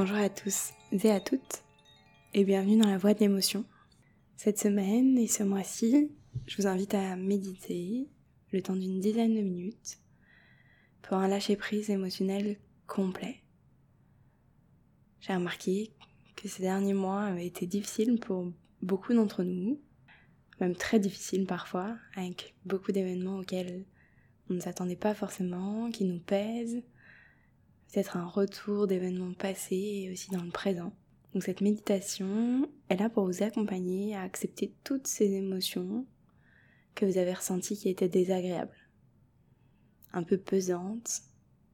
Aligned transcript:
Bonjour 0.00 0.18
à 0.18 0.28
tous 0.28 0.74
et 0.92 1.10
à 1.10 1.18
toutes 1.18 1.64
et 2.32 2.44
bienvenue 2.44 2.78
dans 2.78 2.88
la 2.88 2.98
voie 2.98 3.14
de 3.14 3.18
l'émotion. 3.18 3.64
Cette 4.36 4.60
semaine 4.60 5.18
et 5.18 5.26
ce 5.26 5.42
mois-ci, 5.42 6.12
je 6.46 6.56
vous 6.56 6.68
invite 6.68 6.94
à 6.94 7.16
méditer 7.16 8.06
le 8.52 8.62
temps 8.62 8.76
d'une 8.76 9.00
dizaine 9.00 9.34
de 9.34 9.40
minutes 9.40 9.98
pour 11.02 11.16
un 11.16 11.26
lâcher-prise 11.26 11.90
émotionnel 11.90 12.58
complet. 12.86 13.42
J'ai 15.18 15.34
remarqué 15.34 15.90
que 16.36 16.46
ces 16.46 16.62
derniers 16.62 16.94
mois 16.94 17.22
avaient 17.22 17.48
été 17.48 17.66
difficiles 17.66 18.20
pour 18.20 18.52
beaucoup 18.80 19.14
d'entre 19.14 19.42
nous, 19.42 19.80
même 20.60 20.76
très 20.76 21.00
difficiles 21.00 21.44
parfois, 21.44 21.96
avec 22.14 22.54
beaucoup 22.64 22.92
d'événements 22.92 23.38
auxquels 23.38 23.84
on 24.48 24.54
ne 24.54 24.60
s'attendait 24.60 24.94
pas 24.94 25.14
forcément, 25.14 25.90
qui 25.90 26.04
nous 26.04 26.20
pèsent, 26.20 26.84
peut-être 27.90 28.16
un 28.16 28.26
retour 28.26 28.86
d'événements 28.86 29.32
passés 29.32 30.04
et 30.04 30.12
aussi 30.12 30.30
dans 30.30 30.42
le 30.42 30.50
présent. 30.50 30.92
Donc 31.32 31.42
cette 31.42 31.60
méditation 31.60 32.68
est 32.88 32.96
là 32.96 33.08
pour 33.08 33.26
vous 33.26 33.42
accompagner 33.42 34.14
à 34.14 34.22
accepter 34.22 34.74
toutes 34.84 35.06
ces 35.06 35.32
émotions 35.32 36.06
que 36.94 37.06
vous 37.06 37.18
avez 37.18 37.34
ressenties 37.34 37.76
qui 37.76 37.88
étaient 37.88 38.08
désagréables, 38.08 38.76
un 40.12 40.22
peu 40.22 40.38
pesantes, 40.38 41.22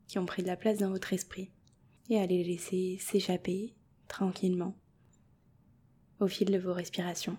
qui 0.07 0.19
ont 0.19 0.27
pris 0.27 0.43
de 0.43 0.49
la 0.49 0.57
place 0.57 0.79
dans 0.79 0.91
votre 0.91 1.13
esprit, 1.13 1.51
et 2.11 2.19
à 2.19 2.27
les 2.27 2.45
laisser 2.45 2.99
s'échapper 3.01 3.75
tranquillement 4.09 4.77
au 6.21 6.29
fil 6.29 6.51
de 6.51 6.59
vos 6.59 6.75
respirations. 6.75 7.39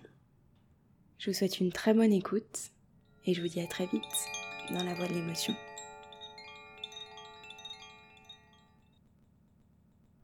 Je 1.18 1.30
vous 1.30 1.36
souhaite 1.36 1.60
une 1.60 1.72
très 1.72 1.94
bonne 1.94 2.12
écoute 2.12 2.72
et 3.24 3.34
je 3.34 3.40
vous 3.40 3.48
dis 3.48 3.60
à 3.60 3.66
très 3.66 3.86
vite 3.86 4.02
dans 4.70 4.84
la 4.84 4.94
voie 4.94 5.06
de 5.06 5.14
l'émotion. 5.14 5.54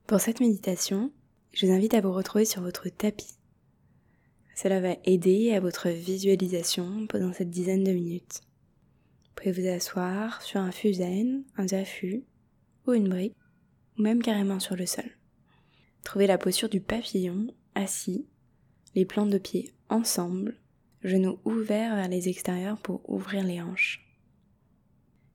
Pour 0.07 0.21
cette 0.21 0.41
méditation, 0.41 1.13
je 1.53 1.65
vous 1.65 1.73
invite 1.73 1.95
à 1.95 2.01
vous 2.01 2.13
retrouver 2.13 2.45
sur 2.45 2.61
votre 2.61 2.89
tapis. 2.89 3.39
Cela 4.55 4.81
va 4.81 4.97
aider 5.05 5.53
à 5.53 5.61
votre 5.61 5.89
visualisation 5.89 7.07
pendant 7.07 7.33
cette 7.33 7.51
dizaine 7.51 7.85
de 7.85 7.93
minutes. 7.93 8.41
Vous 9.25 9.31
pouvez 9.37 9.53
vous 9.53 9.69
asseoir 9.69 10.43
sur 10.43 10.61
un 10.61 10.73
fusain, 10.73 11.43
un 11.57 11.69
zaffu 11.69 12.25
ou 12.87 12.93
une 12.93 13.09
brique, 13.09 13.37
ou 13.99 14.03
même 14.03 14.23
carrément 14.23 14.61
sur 14.61 14.77
le 14.77 14.87
sol. 14.87 15.09
Trouvez 16.05 16.27
la 16.27 16.37
posture 16.37 16.69
du 16.69 16.81
papillon, 16.81 17.47
assis, 17.75 18.27
les 18.95 19.07
plantes 19.07 19.31
de 19.31 19.39
pied 19.39 19.73
ensemble, 19.89 20.57
genoux 21.03 21.39
ouverts 21.45 21.95
vers 21.95 22.09
les 22.09 22.29
extérieurs 22.29 22.79
pour 22.79 23.09
ouvrir 23.09 23.45
les 23.45 23.63
hanches. 23.63 24.05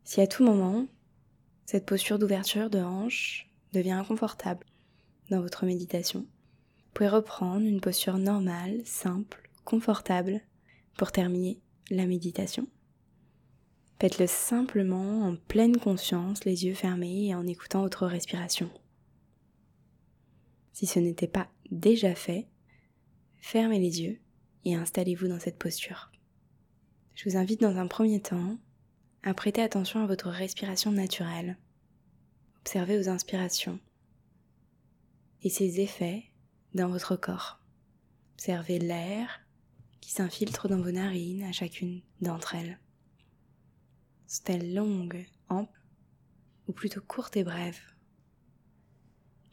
Si 0.04 0.22
à 0.22 0.28
tout 0.28 0.44
moment, 0.44 0.88
cette 1.66 1.86
posture 1.86 2.20
d'ouverture 2.20 2.70
de 2.70 2.80
hanches 2.80 3.47
devient 3.74 3.92
inconfortable 3.92 4.66
dans 5.30 5.42
votre 5.42 5.66
méditation, 5.66 6.22
vous 6.22 6.94
pouvez 6.94 7.10
reprendre 7.10 7.66
une 7.66 7.82
posture 7.82 8.18
normale, 8.18 8.82
simple, 8.86 9.50
confortable 9.66 10.42
pour 10.98 11.12
terminer 11.12 11.60
la 11.92 12.06
méditation. 12.06 12.68
Faites-le 14.00 14.28
simplement 14.28 15.24
en 15.24 15.36
pleine 15.36 15.78
conscience, 15.78 16.46
les 16.46 16.66
yeux 16.66 16.76
fermés 16.76 17.28
et 17.28 17.36
en 17.36 17.48
écoutant 17.48 17.82
votre 17.82 18.06
respiration. 18.06 18.70
Si 20.72 20.86
ce 20.86 21.00
n'était 21.00 21.28
pas 21.28 21.48
déjà 21.72 22.14
fait, 22.14 22.48
fermez 23.40 23.80
les 23.80 24.02
yeux 24.02 24.20
et 24.66 24.76
installez-vous 24.76 25.28
dans 25.28 25.40
cette 25.40 25.58
posture. 25.58 26.12
Je 27.16 27.28
vous 27.28 27.38
invite 27.38 27.62
dans 27.62 27.78
un 27.78 27.88
premier 27.88 28.22
temps 28.22 28.58
à 29.24 29.34
prêter 29.34 29.62
attention 29.62 30.04
à 30.04 30.08
votre 30.08 30.30
respiration 30.30 30.92
naturelle. 30.92 31.58
Observez 32.68 32.98
vos 33.02 33.08
inspirations 33.08 33.80
et 35.42 35.50
ses 35.50 35.80
effets 35.80 36.26
dans 36.74 36.90
votre 36.90 37.16
corps. 37.16 37.62
Observez 38.34 38.78
l'air 38.78 39.40
qui 40.02 40.12
s'infiltre 40.12 40.68
dans 40.68 40.82
vos 40.82 40.92
narines 40.92 41.44
à 41.44 41.54
chacune 41.54 42.02
d'entre 42.20 42.56
elles. 42.56 42.78
Sont-elles 44.28 44.74
longues, 44.74 45.26
amples 45.48 45.82
ou 46.68 46.74
plutôt 46.74 47.00
courtes 47.00 47.38
et 47.38 47.46
brèves 47.46 47.80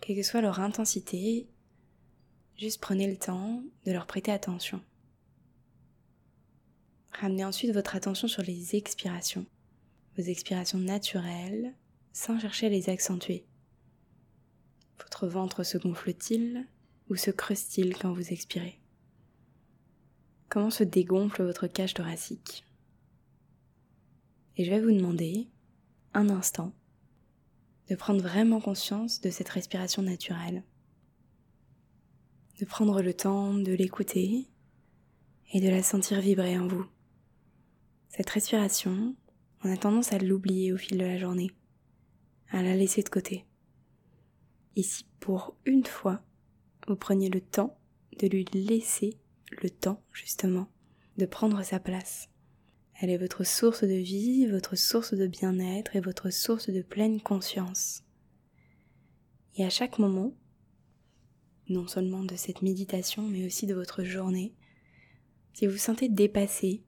Quelle 0.01 0.17
que 0.17 0.25
soit 0.25 0.41
leur 0.41 0.59
intensité, 0.59 1.49
juste 2.57 2.81
prenez 2.81 3.09
le 3.09 3.17
temps 3.17 3.63
de 3.87 3.93
leur 3.93 4.09
prêter 4.09 4.33
attention. 4.33 4.83
Ramenez 7.13 7.45
ensuite 7.45 7.73
votre 7.73 7.95
attention 7.95 8.27
sur 8.27 8.43
les 8.43 8.75
expirations, 8.75 9.47
vos 10.17 10.25
expirations 10.25 10.79
naturelles, 10.79 11.77
sans 12.15 12.39
chercher 12.39 12.67
à 12.67 12.71
les 12.71 12.89
accentuer. 12.89 13.45
Votre 14.99 15.27
ventre 15.27 15.65
se 15.65 15.77
gonfle-t-il 15.77 16.67
ou 17.11 17.17
se 17.17 17.33
creuse-t-il 17.33 17.99
quand 17.99 18.13
vous 18.13 18.33
expirez? 18.33 18.81
Comment 20.49 20.71
se 20.71 20.85
dégonfle 20.85 21.43
votre 21.43 21.67
cage 21.67 21.93
thoracique? 21.93 22.65
Et 24.57 24.65
je 24.65 24.71
vais 24.71 24.81
vous 24.81 24.93
demander, 24.93 25.49
un 26.15 26.31
instant, 26.31 26.73
de 27.91 27.97
prendre 27.97 28.23
vraiment 28.23 28.61
conscience 28.61 29.21
de 29.21 29.31
cette 29.31 29.49
respiration 29.49 30.01
naturelle, 30.01 30.63
de 32.61 32.65
prendre 32.65 33.03
le 33.03 33.13
temps 33.13 33.55
de 33.55 33.73
l'écouter 33.73 34.49
et 35.53 35.61
de 35.61 35.69
la 35.69 35.83
sentir 35.83 36.21
vibrer 36.21 36.57
en 36.61 36.69
vous. 36.69 36.87
Cette 38.09 38.31
respiration, 38.31 39.17
on 39.65 39.73
a 39.73 39.77
tendance 39.77 40.13
à 40.13 40.19
l'oublier 40.19 40.73
au 40.73 40.77
fil 40.77 40.97
de 40.97 41.05
la 41.05 41.19
journée, 41.19 41.51
à 42.55 42.63
la 42.63 42.77
laisser 42.77 43.03
de 43.03 43.09
côté. 43.09 43.45
Et 44.77 44.83
si 44.83 45.05
pour 45.19 45.57
une 45.67 45.85
fois, 45.85 46.23
vous 46.87 46.95
preniez 46.95 47.29
le 47.29 47.41
temps 47.41 47.77
de 48.21 48.29
lui 48.29 48.45
laisser 48.53 49.19
le 49.63 49.71
temps, 49.71 50.03
justement, 50.13 50.69
de 51.17 51.27
prendre 51.27 51.63
sa 51.65 51.81
place. 51.81 52.29
Elle 53.01 53.11
est 53.11 53.19
votre 53.19 53.45
source 53.45 53.83
de 53.83 53.95
vie, 53.95 54.47
votre 54.47 54.77
source 54.77 55.15
de 55.15 55.27
bien-être 55.27 55.97
et 55.97 56.01
votre 56.01 56.31
source 56.31 56.71
de 56.71 56.83
pleine 56.83 57.21
conscience. 57.21 58.05
Et 59.57 59.65
à 59.65 59.71
chaque 59.71 59.99
moment, 59.99 60.33
non 61.69 61.89
seulement 61.89 62.23
de 62.23 62.37
cette 62.37 62.63
méditation, 62.63 63.23
mais 63.23 63.45
aussi 63.45 63.67
de 63.67 63.75
votre 63.75 64.05
journée, 64.05 64.55
si 65.55 65.67
vous 65.67 65.73
vous 65.73 65.79
sentez 65.79 66.09
dépassé, 66.09 66.85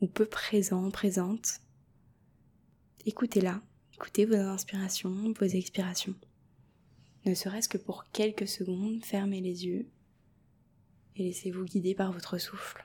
ou 0.00 0.06
peu 0.06 0.26
présent, 0.26 0.88
présente, 0.90 1.60
écoutez-la, 3.06 3.60
écoutez 3.94 4.24
vos 4.24 4.34
inspirations, 4.34 5.32
vos 5.38 5.44
expirations. 5.44 6.14
Ne 7.26 7.34
serait-ce 7.34 7.68
que 7.68 7.78
pour 7.78 8.04
quelques 8.12 8.48
secondes, 8.48 9.04
fermez 9.04 9.40
les 9.40 9.66
yeux 9.66 9.86
et 11.16 11.22
laissez-vous 11.22 11.64
guider 11.64 11.94
par 11.94 12.12
votre 12.12 12.38
souffle. 12.38 12.84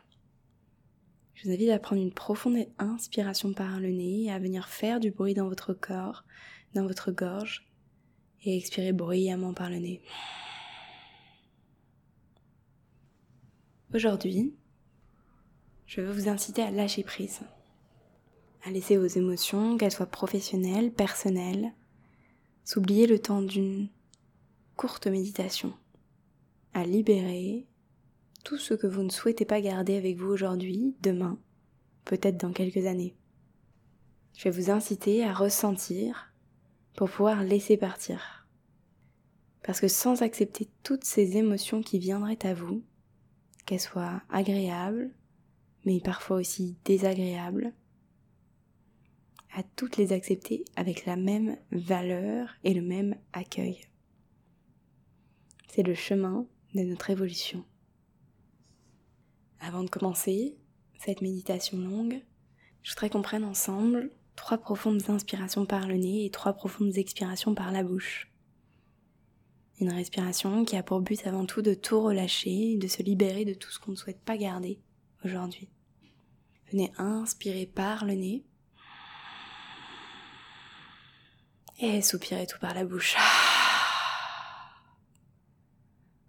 Je 1.34 1.48
vous 1.48 1.54
invite 1.54 1.70
à 1.70 1.80
prendre 1.80 2.02
une 2.02 2.14
profonde 2.14 2.68
inspiration 2.78 3.54
par 3.54 3.80
le 3.80 3.90
nez 3.90 4.26
et 4.26 4.32
à 4.32 4.40
venir 4.40 4.68
faire 4.68 5.00
du 5.00 5.10
bruit 5.10 5.34
dans 5.34 5.48
votre 5.48 5.74
corps, 5.74 6.26
dans 6.76 6.86
votre 6.86 7.12
gorge, 7.12 7.66
et 8.44 8.56
expirer 8.56 8.94
bruyamment 8.94 9.54
par 9.54 9.70
le 9.70 9.78
nez. 9.78 10.02
Aujourd'hui, 13.94 14.54
je 15.88 16.02
veux 16.02 16.12
vous 16.12 16.30
inciter 16.30 16.62
à 16.62 16.72
lâcher 16.72 17.04
prise, 17.04 17.42
à 18.64 18.72
laisser 18.72 18.98
vos 18.98 19.08
émotions, 19.08 19.78
qu'elles 19.78 19.92
soient 19.92 20.06
professionnelles, 20.06 20.92
personnelles, 20.92 21.74
s'oublier 22.64 23.08
le 23.08 23.20
temps 23.20 23.42
d'une 23.42 23.90
courte 24.76 25.08
méditation, 25.08 25.74
à 26.74 26.84
libérer 26.84 27.66
tout 28.44 28.58
ce 28.58 28.74
que 28.74 28.88
vous 28.88 29.04
ne 29.04 29.10
souhaitez 29.10 29.46
pas 29.46 29.62
garder 29.62 29.98
avec 29.98 30.18
vous 30.18 30.30
aujourd'hui, 30.30 30.96
demain, 31.02 31.38
peut-être 32.06 32.38
dans 32.38 32.52
quelques 32.52 32.86
années. 32.86 33.16
Je 34.36 34.46
vais 34.46 34.52
vous 34.52 34.72
inciter 34.72 35.24
à 35.24 35.34
ressentir 35.34 36.34
pour 36.96 37.10
pouvoir 37.10 37.44
laisser 37.44 37.78
partir. 37.78 38.48
Parce 39.64 39.80
que 39.80 39.88
sans 39.88 40.22
accepter 40.22 40.70
toutes 40.84 41.04
ces 41.04 41.38
émotions 41.38 41.82
qui 41.82 42.00
viendraient 42.00 42.46
à 42.46 42.54
vous, 42.54 42.84
qu'elles 43.66 43.80
soient 43.80 44.22
agréables, 44.30 45.12
mais 45.86 46.00
parfois 46.00 46.38
aussi 46.38 46.78
désagréables, 46.86 47.74
à 49.54 49.64
toutes 49.64 49.98
les 49.98 50.14
accepter 50.14 50.66
avec 50.76 51.06
la 51.06 51.16
même 51.16 51.58
valeur 51.72 52.50
et 52.64 52.74
le 52.74 52.82
même 52.82 53.16
accueil. 53.34 53.82
C'est 55.68 55.84
le 55.84 55.96
chemin 55.96 56.46
de 56.76 56.82
notre 56.82 57.10
évolution. 57.10 57.64
Avant 59.60 59.84
de 59.84 59.90
commencer 59.90 60.58
cette 61.00 61.22
méditation 61.22 61.78
longue, 61.78 62.22
je 62.84 62.92
voudrais 62.92 63.10
qu'on 63.10 63.22
prenne 63.22 63.44
ensemble 63.44 64.12
trois 64.36 64.58
profondes 64.58 65.10
inspirations 65.10 65.66
par 65.66 65.88
le 65.88 65.96
nez 65.96 66.26
et 66.26 66.30
trois 66.30 66.54
profondes 66.54 66.98
expirations 66.98 67.54
par 67.54 67.72
la 67.72 67.84
bouche. 67.84 68.32
Une 69.80 69.92
respiration 69.92 70.66
qui 70.66 70.76
a 70.76 70.84
pour 70.84 71.02
but 71.02 71.26
avant 71.26 71.46
tout 71.46 71.62
de 71.62 71.74
tout 71.74 72.02
relâcher, 72.02 72.78
de 72.78 72.88
se 72.88 73.02
libérer 73.02 73.46
de 73.46 73.54
tout 73.54 73.70
ce 73.70 73.80
qu'on 73.80 73.92
ne 73.92 73.96
souhaite 73.96 74.22
pas 74.22 74.38
garder 74.38 74.80
aujourd'hui. 75.24 75.70
Venez 76.72 76.92
inspirer 76.98 77.66
par 77.66 78.06
le 78.06 78.14
nez 78.14 78.44
et 81.80 82.02
soupirez 82.02 82.46
tout 82.46 82.60
par 82.60 82.74
la 82.74 82.84
bouche. 82.84 83.16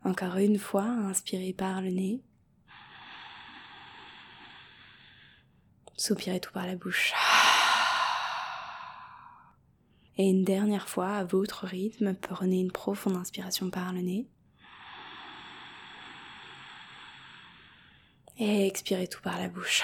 Encore 0.04 0.36
une 0.36 0.58
fois, 0.58 0.84
inspirez 0.84 1.52
par 1.52 1.82
le 1.82 1.90
nez. 1.90 2.22
Soupirez 5.96 6.40
tout 6.40 6.52
par 6.52 6.66
la 6.66 6.76
bouche. 6.76 7.12
Et 10.16 10.28
une 10.28 10.44
dernière 10.44 10.88
fois, 10.88 11.16
à 11.16 11.24
votre 11.24 11.66
rythme, 11.66 12.14
prenez 12.14 12.60
une 12.60 12.72
profonde 12.72 13.16
inspiration 13.16 13.70
par 13.70 13.92
le 13.92 14.00
nez. 14.00 14.28
Et 18.38 18.66
expirez 18.66 19.08
tout 19.08 19.20
par 19.20 19.38
la 19.38 19.48
bouche. 19.48 19.82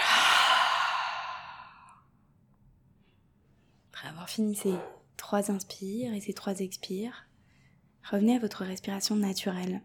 Après 3.93 4.09
avoir 4.09 4.29
fini 4.29 4.55
ces 4.55 4.75
trois 5.27 5.51
inspires 5.51 6.15
et 6.15 6.21
ces 6.21 6.35
trois 6.35 6.61
expires, 6.61 7.27
revenez 8.09 8.37
à 8.37 8.39
votre 8.39 8.65
respiration 8.65 9.17
naturelle. 9.17 9.83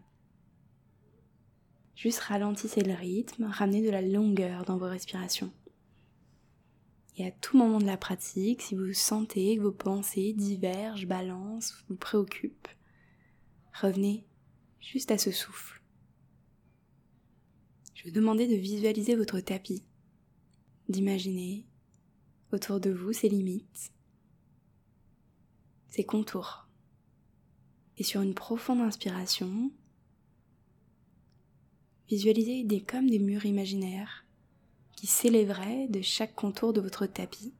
Juste 1.96 2.20
ralentissez 2.20 2.82
le 2.82 2.94
rythme, 2.94 3.46
ramenez 3.46 3.82
de 3.82 3.90
la 3.90 4.02
longueur 4.02 4.64
dans 4.64 4.76
vos 4.76 4.86
respirations. 4.86 5.52
Et 7.16 7.26
à 7.26 7.32
tout 7.32 7.56
moment 7.56 7.80
de 7.80 7.86
la 7.86 7.96
pratique, 7.96 8.62
si 8.62 8.76
vous 8.76 8.92
sentez 8.92 9.56
que 9.56 9.62
vos 9.62 9.72
pensées 9.72 10.32
divergent, 10.32 11.08
balancent, 11.08 11.74
vous 11.88 11.96
préoccupent, 11.96 12.68
revenez 13.80 14.24
juste 14.78 15.10
à 15.10 15.18
ce 15.18 15.32
souffle. 15.32 15.82
Je 17.94 18.04
vais 18.04 18.10
vous 18.10 18.14
demander 18.14 18.46
de 18.46 18.54
visualiser 18.54 19.16
votre 19.16 19.40
tapis, 19.40 19.82
d'imaginer 20.88 21.66
autour 22.52 22.78
de 22.78 22.90
vous 22.90 23.12
ses 23.12 23.28
limites, 23.28 23.92
ses 25.92 26.04
contours. 26.04 26.66
Et 27.98 28.02
sur 28.02 28.22
une 28.22 28.32
profonde 28.32 28.80
inspiration, 28.80 29.70
visualisez 32.08 32.64
des 32.64 32.80
comme 32.80 33.10
des 33.10 33.18
murs 33.18 33.44
imaginaires 33.44 34.24
qui 34.96 35.06
s'élèverait 35.06 35.88
de 35.88 36.00
chaque 36.00 36.34
contour 36.34 36.72
de 36.72 36.80
votre 36.80 37.04
tapis. 37.04 37.52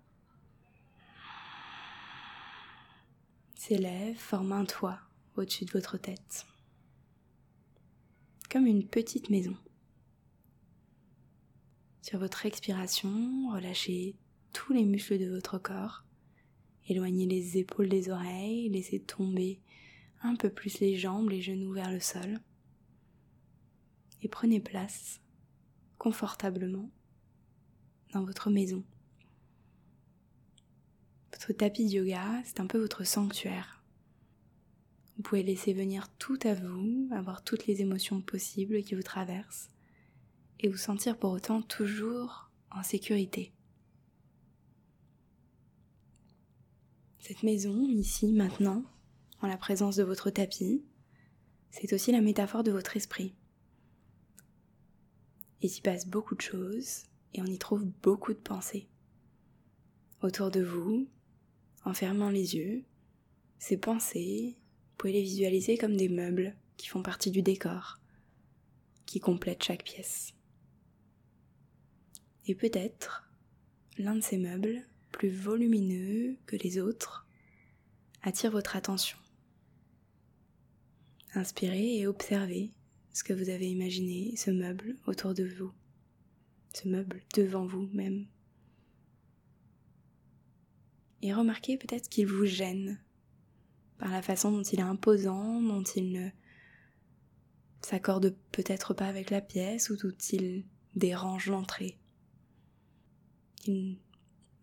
S'élève, 3.54 4.16
forme 4.16 4.52
un 4.52 4.64
toit 4.64 4.98
au-dessus 5.36 5.66
de 5.66 5.72
votre 5.72 5.98
tête, 5.98 6.46
comme 8.50 8.66
une 8.66 8.88
petite 8.88 9.28
maison. 9.28 9.56
Sur 12.00 12.18
votre 12.18 12.46
expiration, 12.46 13.50
relâchez 13.52 14.16
tous 14.54 14.72
les 14.72 14.84
muscles 14.84 15.18
de 15.18 15.28
votre 15.30 15.58
corps, 15.58 16.04
éloignez 16.88 17.26
les 17.26 17.58
épaules 17.58 17.88
des 17.88 18.10
oreilles, 18.10 18.68
laissez 18.68 19.00
tomber 19.00 19.60
un 20.22 20.36
peu 20.36 20.50
plus 20.50 20.80
les 20.80 20.96
jambes, 20.96 21.30
les 21.30 21.42
genoux 21.42 21.72
vers 21.72 21.90
le 21.90 22.00
sol, 22.00 22.40
et 24.22 24.28
prenez 24.28 24.60
place 24.60 25.20
confortablement 25.98 26.90
dans 28.12 28.24
votre 28.24 28.50
maison. 28.50 28.84
Votre 31.32 31.52
tapis 31.52 31.86
de 31.86 31.94
yoga, 31.94 32.42
c'est 32.44 32.60
un 32.60 32.66
peu 32.66 32.78
votre 32.78 33.04
sanctuaire. 33.04 33.82
Vous 35.16 35.22
pouvez 35.22 35.42
laisser 35.42 35.72
venir 35.72 36.08
tout 36.18 36.38
à 36.44 36.54
vous, 36.54 37.08
avoir 37.12 37.42
toutes 37.42 37.66
les 37.66 37.80
émotions 37.80 38.20
possibles 38.20 38.82
qui 38.82 38.94
vous 38.94 39.02
traversent, 39.02 39.68
et 40.60 40.68
vous 40.68 40.76
sentir 40.76 41.18
pour 41.18 41.32
autant 41.32 41.62
toujours 41.62 42.50
en 42.70 42.82
sécurité. 42.82 43.52
Cette 47.22 47.44
maison, 47.44 47.86
ici, 47.88 48.32
maintenant, 48.32 48.82
en 49.42 49.46
la 49.46 49.56
présence 49.56 49.94
de 49.94 50.02
votre 50.02 50.28
tapis, 50.30 50.82
c'est 51.70 51.92
aussi 51.92 52.10
la 52.10 52.20
métaphore 52.20 52.64
de 52.64 52.72
votre 52.72 52.96
esprit. 52.96 53.32
Il 55.60 55.70
s'y 55.70 55.82
passe 55.82 56.04
beaucoup 56.04 56.34
de 56.34 56.40
choses, 56.40 57.04
et 57.32 57.40
on 57.40 57.46
y 57.46 57.58
trouve 57.58 57.84
beaucoup 58.02 58.32
de 58.32 58.40
pensées. 58.40 58.88
Autour 60.20 60.50
de 60.50 60.62
vous, 60.62 61.06
en 61.84 61.94
fermant 61.94 62.28
les 62.28 62.56
yeux, 62.56 62.82
ces 63.60 63.76
pensées, 63.76 64.56
vous 64.56 64.96
pouvez 64.98 65.12
les 65.12 65.22
visualiser 65.22 65.78
comme 65.78 65.96
des 65.96 66.08
meubles 66.08 66.56
qui 66.76 66.88
font 66.88 67.04
partie 67.04 67.30
du 67.30 67.40
décor, 67.40 68.00
qui 69.06 69.20
complètent 69.20 69.62
chaque 69.62 69.84
pièce. 69.84 70.34
Et 72.46 72.56
peut-être 72.56 73.30
l'un 73.96 74.16
de 74.16 74.22
ces 74.22 74.38
meubles, 74.38 74.84
plus 75.12 75.30
volumineux 75.30 76.36
que 76.46 76.56
les 76.56 76.80
autres, 76.80 77.26
attire 78.22 78.50
votre 78.50 78.76
attention. 78.76 79.18
Inspirez 81.34 81.98
et 81.98 82.06
observez 82.06 82.72
ce 83.12 83.24
que 83.24 83.32
vous 83.32 83.48
avez 83.48 83.70
imaginé, 83.70 84.34
ce 84.36 84.50
meuble 84.50 84.96
autour 85.06 85.34
de 85.34 85.44
vous 85.44 85.72
ce 86.74 86.88
meuble 86.88 87.22
devant 87.34 87.66
vous 87.66 87.88
même. 87.92 88.26
Et 91.22 91.32
remarquez 91.32 91.76
peut-être 91.76 92.08
qu'il 92.08 92.26
vous 92.26 92.46
gêne 92.46 92.98
par 93.98 94.10
la 94.10 94.22
façon 94.22 94.50
dont 94.50 94.62
il 94.62 94.80
est 94.80 94.82
imposant, 94.82 95.60
dont 95.60 95.82
il 95.82 96.12
ne 96.12 96.28
s'accorde 97.82 98.34
peut-être 98.50 98.94
pas 98.94 99.06
avec 99.06 99.30
la 99.30 99.40
pièce 99.40 99.90
ou 99.90 99.96
dont 99.96 100.16
il 100.32 100.64
dérange 100.96 101.48
l'entrée. 101.48 101.98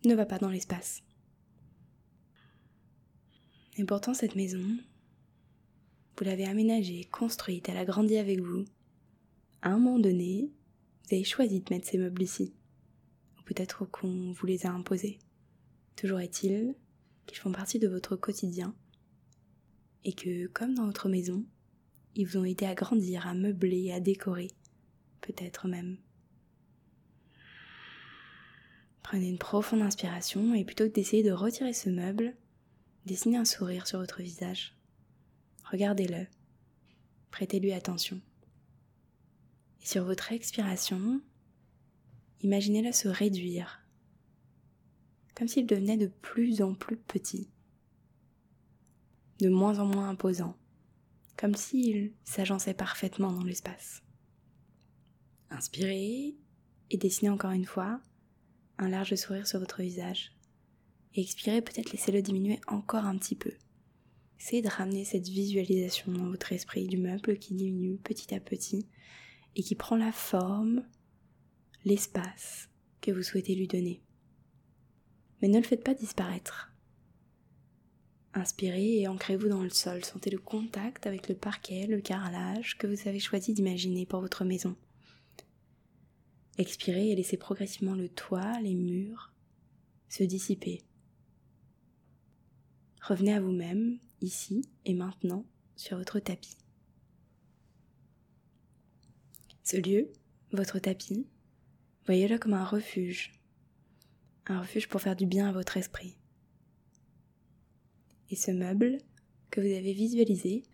Ne 0.04 0.14
va 0.14 0.26
pas 0.26 0.38
dans 0.38 0.48
l'espace. 0.48 1.02
Et 3.76 3.84
pourtant 3.84 4.14
cette 4.14 4.34
maison, 4.34 4.64
vous 6.16 6.24
l'avez 6.24 6.44
aménagée, 6.44 7.04
construite, 7.04 7.68
elle 7.68 7.78
a 7.78 7.84
grandi 7.84 8.18
avec 8.18 8.40
vous. 8.40 8.64
À 9.62 9.70
un 9.70 9.78
moment 9.78 9.98
donné, 9.98 10.50
vous 11.04 11.14
avez 11.14 11.24
choisi 11.24 11.60
de 11.60 11.72
mettre 11.72 11.88
ces 11.88 11.98
meubles 11.98 12.22
ici. 12.22 12.52
Ou 13.38 13.42
peut-être 13.44 13.86
qu'on 13.86 14.32
vous 14.32 14.46
les 14.46 14.66
a 14.66 14.70
imposés. 14.70 15.18
Toujours 15.96 16.20
est-il 16.20 16.74
qu'ils 17.26 17.38
font 17.38 17.52
partie 17.52 17.78
de 17.78 17.88
votre 17.88 18.16
quotidien 18.16 18.74
et 20.04 20.12
que, 20.12 20.46
comme 20.48 20.74
dans 20.74 20.86
votre 20.86 21.08
maison, 21.08 21.44
ils 22.14 22.26
vous 22.26 22.38
ont 22.38 22.44
aidé 22.44 22.66
à 22.66 22.74
grandir, 22.74 23.26
à 23.26 23.34
meubler, 23.34 23.92
à 23.92 24.00
décorer, 24.00 24.50
peut-être 25.20 25.68
même. 25.68 25.98
Prenez 29.10 29.28
une 29.28 29.38
profonde 29.38 29.82
inspiration 29.82 30.54
et 30.54 30.64
plutôt 30.64 30.84
que 30.84 30.92
d'essayer 30.92 31.24
de 31.24 31.32
retirer 31.32 31.72
ce 31.72 31.90
meuble, 31.90 32.32
dessinez 33.06 33.38
un 33.38 33.44
sourire 33.44 33.88
sur 33.88 33.98
votre 33.98 34.22
visage. 34.22 34.76
Regardez-le. 35.64 36.28
Prêtez-lui 37.32 37.72
attention. 37.72 38.20
Et 39.82 39.86
sur 39.86 40.04
votre 40.04 40.30
expiration, 40.30 41.20
imaginez-le 42.42 42.92
se 42.92 43.08
réduire, 43.08 43.84
comme 45.34 45.48
s'il 45.48 45.66
devenait 45.66 45.96
de 45.96 46.06
plus 46.06 46.62
en 46.62 46.74
plus 46.74 46.96
petit, 46.96 47.50
de 49.40 49.48
moins 49.48 49.80
en 49.80 49.86
moins 49.86 50.08
imposant, 50.08 50.56
comme 51.36 51.56
s'il 51.56 52.12
s'agençait 52.22 52.74
parfaitement 52.74 53.32
dans 53.32 53.42
l'espace. 53.42 54.04
Inspirez 55.50 56.36
et 56.90 56.96
dessinez 56.96 57.30
encore 57.30 57.50
une 57.50 57.66
fois 57.66 58.00
un 58.80 58.88
large 58.88 59.14
sourire 59.14 59.46
sur 59.46 59.60
votre 59.60 59.82
visage. 59.82 60.32
Et 61.14 61.20
expirez, 61.20 61.60
peut-être 61.60 61.92
laissez-le 61.92 62.22
diminuer 62.22 62.60
encore 62.66 63.04
un 63.04 63.16
petit 63.18 63.36
peu. 63.36 63.52
Essayez 64.40 64.62
de 64.62 64.68
ramener 64.68 65.04
cette 65.04 65.28
visualisation 65.28 66.12
dans 66.12 66.28
votre 66.28 66.52
esprit 66.52 66.86
du 66.86 66.96
meuble 66.96 67.38
qui 67.38 67.54
diminue 67.54 67.98
petit 67.98 68.34
à 68.34 68.40
petit 68.40 68.88
et 69.54 69.62
qui 69.62 69.74
prend 69.74 69.96
la 69.96 70.12
forme, 70.12 70.82
l'espace 71.84 72.68
que 73.02 73.10
vous 73.10 73.22
souhaitez 73.22 73.54
lui 73.54 73.68
donner. 73.68 74.02
Mais 75.42 75.48
ne 75.48 75.58
le 75.58 75.64
faites 75.64 75.84
pas 75.84 75.94
disparaître. 75.94 76.72
Inspirez 78.32 79.00
et 79.00 79.08
ancrez-vous 79.08 79.48
dans 79.48 79.62
le 79.62 79.70
sol. 79.70 80.04
Sentez 80.04 80.30
le 80.30 80.38
contact 80.38 81.06
avec 81.06 81.28
le 81.28 81.34
parquet, 81.34 81.86
le 81.86 82.00
carrelage 82.00 82.78
que 82.78 82.86
vous 82.86 83.08
avez 83.08 83.18
choisi 83.18 83.52
d'imaginer 83.52 84.06
pour 84.06 84.20
votre 84.20 84.44
maison. 84.44 84.76
Expirez 86.58 87.10
et 87.10 87.16
laissez 87.16 87.36
progressivement 87.36 87.94
le 87.94 88.08
toit, 88.08 88.60
les 88.60 88.74
murs 88.74 89.32
se 90.08 90.24
dissiper. 90.24 90.82
Revenez 93.02 93.32
à 93.32 93.40
vous-même, 93.40 93.98
ici 94.20 94.62
et 94.84 94.94
maintenant, 94.94 95.46
sur 95.76 95.96
votre 95.96 96.18
tapis. 96.18 96.56
Ce 99.62 99.76
lieu, 99.76 100.12
votre 100.52 100.78
tapis, 100.78 101.26
voyez-le 102.04 102.38
comme 102.38 102.54
un 102.54 102.64
refuge, 102.64 103.32
un 104.46 104.60
refuge 104.60 104.88
pour 104.88 105.00
faire 105.00 105.16
du 105.16 105.26
bien 105.26 105.48
à 105.48 105.52
votre 105.52 105.76
esprit. 105.76 106.16
Et 108.30 108.36
ce 108.36 108.50
meuble 108.50 108.98
que 109.50 109.60
vous 109.60 109.66
avez 109.66 109.92
visualisé 109.92 110.64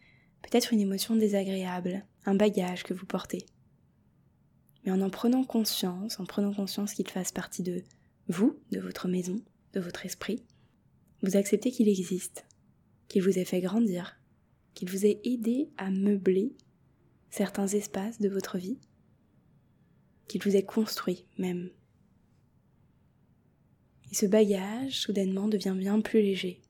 peut 0.43 0.57
être 0.57 0.73
une 0.73 0.81
émotion 0.81 1.15
désagréable, 1.15 2.05
un 2.25 2.35
bagage 2.35 2.85
que 2.85 2.95
vous 2.95 3.07
portez. 3.07 3.47
Mais 4.87 4.93
en 4.93 5.01
en 5.01 5.11
prenant 5.11 5.43
conscience, 5.45 6.21
en 6.21 6.25
prenant 6.25 6.55
conscience 6.55 6.95
qu'il 6.95 7.09
fasse 7.09 7.33
partie 7.33 7.65
de 7.65 7.83
vous, 8.29 8.57
de 8.71 8.79
votre 8.79 9.09
maison, 9.09 9.43
de 9.73 9.81
votre 9.81 10.07
esprit, 10.07 10.45
vous 11.23 11.37
acceptez 11.37 11.73
qu'il 11.73 11.89
existe, 11.89 12.47
qu'il 13.09 13.23
vous 13.23 13.37
ait 13.37 13.45
fait 13.45 13.61
grandir, 13.61 14.17
qu'il 14.75 14.89
vous 14.89 15.05
ait 15.05 15.21
aidé 15.25 15.71
à 15.77 15.91
meubler 15.91 16.55
certains 17.31 17.67
espaces 17.67 18.21
de 18.21 18.29
votre 18.29 18.59
vie, 18.59 18.79
qu'il 20.29 20.43
vous 20.43 20.55
ait 20.55 20.65
construit 20.65 21.27
même. 21.37 21.71
Et 24.13 24.15
ce 24.15 24.27
bagage, 24.27 25.01
soudainement, 25.01 25.49
devient 25.49 25.75
bien 25.77 26.01
plus 26.01 26.23
léger, 26.23 26.63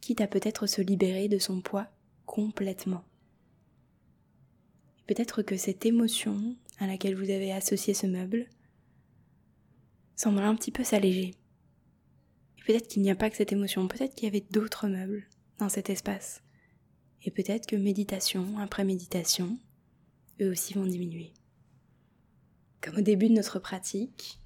quitte 0.00 0.20
à 0.20 0.26
peut-être 0.26 0.66
se 0.66 0.82
libérer 0.82 1.28
de 1.28 1.38
son 1.38 1.60
poids 1.60 1.88
complètement. 2.24 3.04
Peut-être 5.06 5.42
que 5.42 5.56
cette 5.56 5.86
émotion 5.86 6.56
à 6.78 6.86
laquelle 6.86 7.14
vous 7.14 7.30
avez 7.30 7.52
associé 7.52 7.94
ce 7.94 8.06
meuble 8.06 8.46
semble 10.14 10.40
un 10.40 10.54
petit 10.54 10.72
peu 10.72 10.84
s'alléger. 10.84 11.34
Et 12.58 12.62
peut-être 12.66 12.88
qu'il 12.88 13.02
n'y 13.02 13.10
a 13.10 13.16
pas 13.16 13.30
que 13.30 13.36
cette 13.36 13.52
émotion, 13.52 13.86
peut-être 13.88 14.14
qu'il 14.14 14.24
y 14.24 14.28
avait 14.28 14.46
d'autres 14.50 14.88
meubles 14.88 15.28
dans 15.58 15.68
cet 15.68 15.90
espace. 15.90 16.42
Et 17.22 17.30
peut-être 17.30 17.66
que 17.66 17.76
méditation 17.76 18.58
après 18.58 18.84
méditation, 18.84 19.58
eux 20.40 20.50
aussi 20.50 20.74
vont 20.74 20.86
diminuer. 20.86 21.32
Comme 22.80 22.98
au 22.98 23.02
début 23.02 23.28
de 23.28 23.34
notre 23.34 23.58
pratique, 23.58 24.40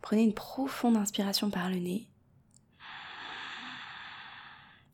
prenez 0.00 0.22
une 0.22 0.34
profonde 0.34 0.96
inspiration 0.96 1.50
par 1.50 1.70
le 1.70 1.76
nez 1.76 2.08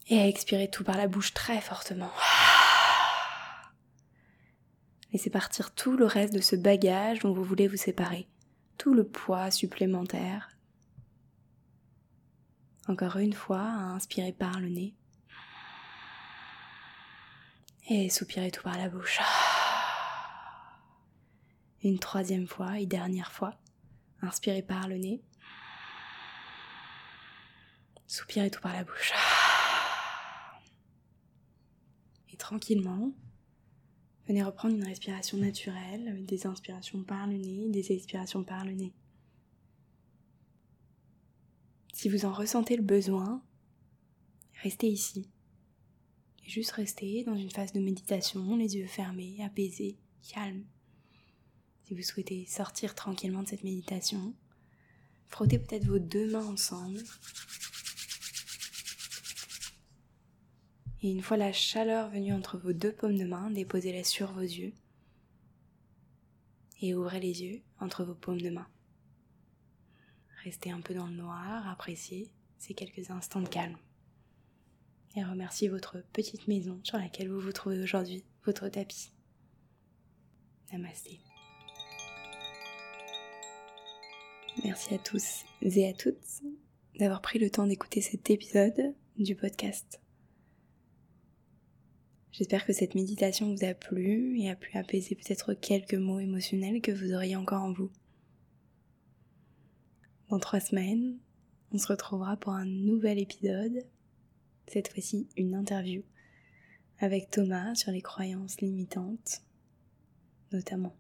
et 0.08 0.28
expirez 0.28 0.70
tout 0.70 0.84
par 0.84 0.96
la 0.96 1.08
bouche 1.08 1.32
très 1.32 1.61
fortement. 1.61 2.11
Laissez 5.14 5.30
partir 5.30 5.73
tout 5.73 5.97
le 5.97 6.06
reste 6.06 6.35
de 6.35 6.40
ce 6.40 6.56
bagage 6.56 7.21
dont 7.21 7.33
vous 7.33 7.44
voulez 7.44 7.68
vous 7.68 7.76
séparer, 7.76 8.26
tout 8.78 8.94
le 8.94 9.06
poids 9.06 9.52
supplémentaire. 9.52 10.50
Encore 12.88 13.18
une 13.18 13.33
fois, 13.33 13.61
inspirez 13.61 14.33
par 14.33 14.59
le 14.59 14.71
nez 14.71 14.92
et 17.88 18.11
soupirez 18.11 18.50
tout 18.50 18.64
par 18.64 18.76
la 18.76 18.88
bouche. 18.88 19.21
Une 21.85 22.00
troisième 22.00 22.49
fois 22.49 22.80
et 22.80 22.87
dernière 22.87 23.30
fois. 23.30 23.54
Inspirez 24.21 24.62
par 24.62 24.88
le 24.88 24.97
nez. 24.97 25.23
Soupirez 28.09 28.50
tout 28.50 28.61
par 28.61 28.73
la 28.73 28.83
bouche. 28.83 29.12
Et 32.33 32.37
tranquillement, 32.37 33.12
venez 34.26 34.43
reprendre 34.43 34.75
une 34.75 34.85
respiration 34.85 35.38
naturelle 35.38 36.25
des 36.25 36.47
inspirations 36.47 37.02
par 37.02 37.26
le 37.26 37.35
nez, 37.35 37.69
des 37.69 37.93
expirations 37.93 38.45
par 38.45 38.64
le 38.64 38.73
nez. 38.73 38.93
Si 41.93 42.09
vous 42.09 42.25
en 42.25 42.33
ressentez 42.33 42.76
le 42.76 42.83
besoin, 42.83 43.43
restez 44.62 44.88
ici. 44.88 45.31
Et 46.45 46.50
juste 46.50 46.73
restez 46.73 47.25
dans 47.25 47.37
une 47.37 47.50
phase 47.50 47.73
de 47.73 47.81
méditation, 47.81 48.57
les 48.57 48.76
yeux 48.76 48.87
fermés, 48.87 49.43
apaisés, 49.43 49.97
calmes. 50.28 50.64
Si 51.85 51.95
vous 51.95 52.02
souhaitez 52.02 52.47
sortir 52.47 52.95
tranquillement 52.95 53.43
de 53.43 53.49
cette 53.49 53.64
méditation, 53.64 54.35
frottez 55.28 55.59
peut-être 55.59 55.87
vos 55.87 55.99
deux 55.99 56.31
mains 56.31 56.47
ensemble. 56.47 57.02
Et 61.04 61.11
une 61.11 61.20
fois 61.20 61.37
la 61.37 61.52
chaleur 61.52 62.08
venue 62.08 62.32
entre 62.32 62.56
vos 62.56 62.73
deux 62.73 62.90
paumes 62.90 63.18
de 63.18 63.26
main, 63.26 63.50
déposez-la 63.50 64.04
sur 64.04 64.32
vos 64.32 64.40
yeux. 64.40 64.73
Et 66.80 66.94
ouvrez 66.94 67.20
les 67.20 67.42
yeux 67.42 67.61
entre 67.78 68.04
vos 68.04 68.14
paumes 68.14 68.40
de 68.40 68.49
main. 68.49 68.66
Restez 70.44 70.70
un 70.70 70.80
peu 70.80 70.94
dans 70.94 71.06
le 71.06 71.12
noir, 71.12 71.68
appréciez 71.68 72.30
ces 72.56 72.73
quelques 72.73 73.11
instants 73.11 73.42
de 73.42 73.49
calme. 73.49 73.76
Et 75.14 75.23
remerciez 75.23 75.68
votre 75.68 76.02
petite 76.14 76.49
maison 76.49 76.80
sur 76.82 76.96
laquelle 76.96 77.28
vous 77.28 77.40
vous 77.40 77.52
trouvez 77.52 77.82
aujourd'hui, 77.82 78.25
votre 78.46 78.70
tapis. 78.70 79.12
Namasté. 80.73 81.20
Merci 84.64 84.94
à 84.94 84.99
tous 84.99 85.44
et 85.61 85.87
à 85.87 85.92
toutes 85.92 86.40
d'avoir 86.99 87.20
pris 87.20 87.38
le 87.38 87.50
temps 87.50 87.66
d'écouter 87.66 88.00
cet 88.00 88.30
épisode 88.30 88.94
du 89.18 89.37
podcast. 89.37 90.00
J'espère 92.36 92.66
que 92.66 92.72
cette 92.72 92.96
méditation 92.96 93.54
vous 93.54 93.64
a 93.64 93.74
plu 93.74 94.40
et 94.40 94.50
a 94.50 94.56
pu 94.56 94.76
apaiser 94.76 95.14
peut-être 95.14 95.54
quelques 95.54 95.94
mots 95.94 96.18
émotionnels 96.18 96.80
que 96.80 96.90
vous 96.90 97.12
auriez 97.14 97.36
encore 97.36 97.62
en 97.62 97.72
vous. 97.72 97.92
Dans 100.30 100.40
trois 100.40 100.58
semaines, 100.58 101.16
on 101.70 101.78
se 101.78 101.86
retrouvera 101.86 102.36
pour 102.36 102.52
un 102.52 102.64
nouvel 102.64 103.20
épisode, 103.20 103.84
cette 104.66 104.92
fois-ci 104.92 105.28
une 105.36 105.54
interview 105.54 106.02
avec 106.98 107.30
Thomas 107.30 107.76
sur 107.76 107.92
les 107.92 108.02
croyances 108.02 108.60
limitantes, 108.60 109.44
notamment. 110.50 110.96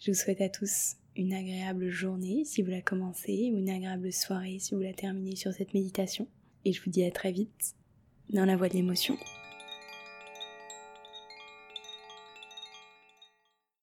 Je 0.00 0.10
vous 0.10 0.18
souhaite 0.18 0.42
à 0.42 0.50
tous 0.50 0.96
une 1.16 1.32
agréable 1.32 1.88
journée 1.88 2.44
si 2.44 2.60
vous 2.60 2.70
la 2.70 2.82
commencez 2.82 3.50
ou 3.50 3.56
une 3.56 3.70
agréable 3.70 4.12
soirée 4.12 4.58
si 4.58 4.74
vous 4.74 4.82
la 4.82 4.92
terminez 4.92 5.34
sur 5.34 5.54
cette 5.54 5.72
méditation. 5.72 6.28
Et 6.66 6.74
je 6.74 6.82
vous 6.82 6.90
dis 6.90 7.04
à 7.04 7.10
très 7.10 7.32
vite 7.32 7.74
dans 8.28 8.44
la 8.44 8.56
voie 8.56 8.68
de 8.68 8.74
l'émotion. 8.74 9.16